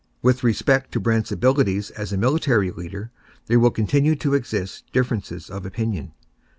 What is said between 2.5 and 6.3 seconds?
leader, there will continue to exist differences of opinion.